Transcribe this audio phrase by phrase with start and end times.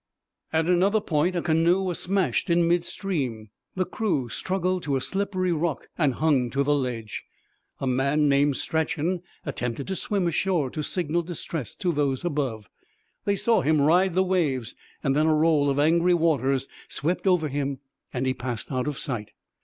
[0.51, 3.51] At another point a canoe was smashed in midstream.
[3.75, 7.23] The crew struggled to a slippery rock and hung to the ledge.
[7.79, 12.67] A man named Strachan attempted to swim ashore to signal distress to those above.
[13.25, 14.73] They saw him ride the waves.
[15.03, 17.77] Then a roll of angry waters swept over him
[18.11, 19.29] and he passed out of sight.